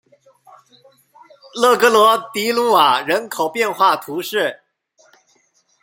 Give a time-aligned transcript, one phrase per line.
[1.53, 4.63] 勒格罗迪鲁瓦人口变化图示